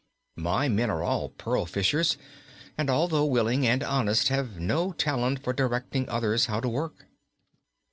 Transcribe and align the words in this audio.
My 0.35 0.67
men 0.67 0.89
are 0.89 1.03
all 1.03 1.29
pearl 1.29 1.67
fishers, 1.67 2.17
and 2.75 2.89
although 2.89 3.23
willing 3.23 3.67
and 3.67 3.83
honest, 3.83 4.29
have 4.29 4.59
no 4.59 4.93
talent 4.93 5.43
for 5.43 5.53
directing 5.53 6.09
others 6.09 6.47
how 6.47 6.59
to 6.59 6.67
work." 6.67 7.05